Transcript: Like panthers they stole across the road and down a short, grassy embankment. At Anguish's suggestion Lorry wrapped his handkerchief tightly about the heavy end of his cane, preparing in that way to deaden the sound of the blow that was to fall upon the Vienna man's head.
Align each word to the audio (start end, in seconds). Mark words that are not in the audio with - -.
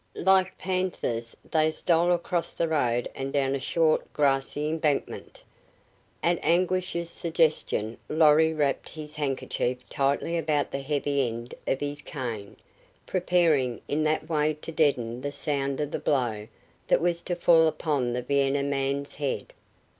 Like 0.15 0.57
panthers 0.57 1.37
they 1.51 1.69
stole 1.69 2.11
across 2.11 2.53
the 2.55 2.67
road 2.67 3.07
and 3.13 3.31
down 3.31 3.53
a 3.53 3.59
short, 3.59 4.11
grassy 4.13 4.67
embankment. 4.67 5.43
At 6.23 6.39
Anguish's 6.41 7.11
suggestion 7.11 7.99
Lorry 8.09 8.51
wrapped 8.51 8.89
his 8.89 9.13
handkerchief 9.17 9.87
tightly 9.91 10.39
about 10.39 10.71
the 10.71 10.79
heavy 10.81 11.27
end 11.27 11.53
of 11.67 11.79
his 11.81 12.01
cane, 12.01 12.57
preparing 13.05 13.79
in 13.87 14.01
that 14.05 14.27
way 14.27 14.55
to 14.63 14.71
deaden 14.71 15.21
the 15.21 15.31
sound 15.31 15.79
of 15.79 15.91
the 15.91 15.99
blow 15.99 16.47
that 16.87 16.99
was 16.99 17.21
to 17.21 17.35
fall 17.35 17.67
upon 17.67 18.11
the 18.13 18.23
Vienna 18.23 18.63
man's 18.63 19.13
head. 19.13 19.53